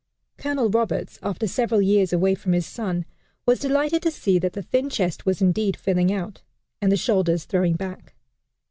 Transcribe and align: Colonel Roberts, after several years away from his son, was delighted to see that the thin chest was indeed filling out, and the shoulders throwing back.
Colonel 0.39 0.67
Roberts, 0.71 1.19
after 1.21 1.45
several 1.45 1.79
years 1.79 2.11
away 2.11 2.33
from 2.33 2.53
his 2.53 2.65
son, 2.65 3.05
was 3.45 3.59
delighted 3.59 4.01
to 4.01 4.09
see 4.09 4.39
that 4.39 4.53
the 4.53 4.63
thin 4.63 4.89
chest 4.89 5.27
was 5.27 5.43
indeed 5.43 5.77
filling 5.77 6.11
out, 6.11 6.41
and 6.81 6.91
the 6.91 6.97
shoulders 6.97 7.45
throwing 7.45 7.75
back. 7.75 8.15